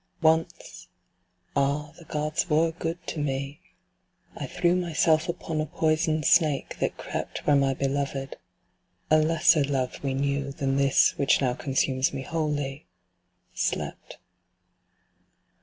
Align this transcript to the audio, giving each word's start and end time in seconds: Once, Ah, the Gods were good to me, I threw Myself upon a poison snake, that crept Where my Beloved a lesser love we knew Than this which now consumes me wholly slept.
Once, 0.23 0.87
Ah, 1.55 1.93
the 1.99 2.05
Gods 2.05 2.49
were 2.49 2.71
good 2.71 2.97
to 3.05 3.19
me, 3.19 3.59
I 4.35 4.47
threw 4.47 4.75
Myself 4.75 5.29
upon 5.29 5.61
a 5.61 5.67
poison 5.67 6.23
snake, 6.23 6.79
that 6.79 6.97
crept 6.97 7.45
Where 7.45 7.55
my 7.55 7.75
Beloved 7.75 8.35
a 9.11 9.19
lesser 9.19 9.63
love 9.63 10.03
we 10.03 10.15
knew 10.15 10.51
Than 10.53 10.75
this 10.77 11.15
which 11.19 11.39
now 11.39 11.53
consumes 11.53 12.13
me 12.15 12.23
wholly 12.23 12.87
slept. 13.53 14.17